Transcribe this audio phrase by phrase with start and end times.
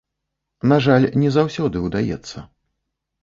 [0.71, 2.37] На жаль, не заўсёды ўдаецца.